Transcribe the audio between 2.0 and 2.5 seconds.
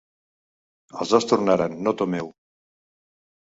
temeu.